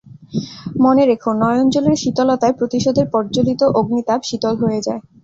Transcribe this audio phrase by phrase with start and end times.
[0.83, 5.01] মনে রেখ, নয়ন জলের শীতলতায় প্রতিশোধের প্রজ্জ্বলিত অগ্নিতাপ শীতল হয়ে যায়।